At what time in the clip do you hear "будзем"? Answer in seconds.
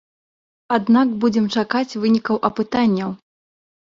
1.25-1.45